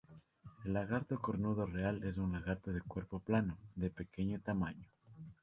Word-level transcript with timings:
El 0.65 0.73
lagarto 0.73 1.19
cornudo 1.21 1.67
real 1.67 2.03
es 2.05 2.17
un 2.17 2.31
lagarto 2.31 2.73
de 2.73 2.81
cuerpo 2.81 3.19
plano, 3.19 3.59
de 3.75 3.91
pequeño 3.91 4.39
tamaño. 4.41 4.89